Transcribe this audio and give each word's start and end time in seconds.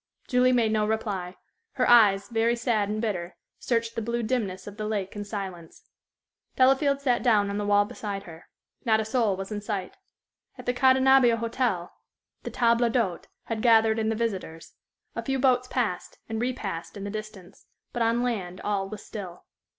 Julie 0.27 0.51
made 0.51 0.71
no 0.71 0.87
reply. 0.87 1.37
Her 1.73 1.87
eyes, 1.87 2.27
very 2.27 2.55
sad 2.55 2.89
and 2.89 2.99
bitter, 2.99 3.35
searched 3.59 3.93
the 3.95 4.01
blue 4.01 4.23
dimness 4.23 4.65
of 4.65 4.77
the 4.77 4.87
lake 4.87 5.15
in 5.15 5.23
silence. 5.23 5.83
Delafield 6.55 6.99
sat 7.01 7.21
down 7.21 7.51
on 7.51 7.59
the 7.59 7.67
wall 7.67 7.85
beside 7.85 8.23
her. 8.23 8.49
Not 8.83 8.99
a 8.99 9.05
soul 9.05 9.35
was 9.37 9.51
in 9.51 9.61
sight. 9.61 9.97
At 10.57 10.65
the 10.65 10.73
Cadenabbia 10.73 11.37
Hotel, 11.37 11.91
the 12.41 12.49
table 12.49 12.89
d'hôte 12.89 13.25
had 13.43 13.61
gathered 13.61 13.99
in 13.99 14.09
the 14.09 14.15
visitors; 14.15 14.73
a 15.15 15.21
few 15.21 15.37
boats 15.37 15.67
passed 15.67 16.17
and 16.27 16.41
repassed 16.41 16.97
in 16.97 17.03
the 17.03 17.11
distance, 17.11 17.67
but 17.93 18.01
on 18.01 18.23
land 18.23 18.59
all 18.61 18.89
was 18.89 19.05
still. 19.05 19.43